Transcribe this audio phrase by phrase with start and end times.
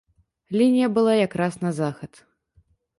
[0.59, 2.13] Лінія была якраз на захад.